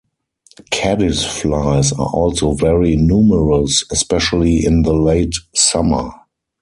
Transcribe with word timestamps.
Caddisflies 0.71 1.93
are 1.93 2.07
also 2.07 2.53
very 2.53 2.95
numerous, 2.95 3.83
especially 3.91 4.65
in 4.65 4.81
the 4.81 4.93
late 4.95 5.35
summer. 5.53 6.09